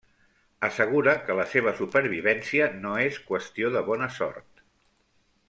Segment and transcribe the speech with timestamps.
[0.67, 4.67] Assegura que la seva supervivència no és qüestió de bona sort.